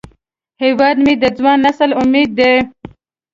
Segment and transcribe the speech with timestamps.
[0.63, 2.53] هیواد مې د ځوان نسل امید دی